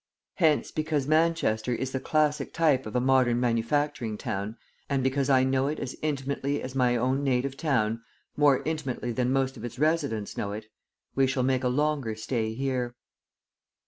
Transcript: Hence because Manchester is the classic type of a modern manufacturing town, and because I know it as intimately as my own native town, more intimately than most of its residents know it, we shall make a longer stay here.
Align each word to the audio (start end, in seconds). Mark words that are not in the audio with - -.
Hence 0.37 0.71
because 0.71 1.05
Manchester 1.07 1.73
is 1.75 1.91
the 1.91 1.99
classic 1.99 2.53
type 2.55 2.87
of 2.87 2.95
a 2.95 2.99
modern 2.99 3.39
manufacturing 3.39 4.17
town, 4.17 4.57
and 4.89 5.03
because 5.03 5.29
I 5.29 5.43
know 5.43 5.67
it 5.67 5.79
as 5.79 5.95
intimately 6.01 6.59
as 6.59 6.73
my 6.73 6.95
own 6.97 7.23
native 7.23 7.55
town, 7.55 8.01
more 8.35 8.63
intimately 8.65 9.11
than 9.11 9.31
most 9.31 9.57
of 9.57 9.63
its 9.63 9.77
residents 9.77 10.35
know 10.35 10.53
it, 10.53 10.65
we 11.13 11.27
shall 11.27 11.43
make 11.43 11.63
a 11.63 11.67
longer 11.69 12.15
stay 12.15 12.55
here. 12.55 12.95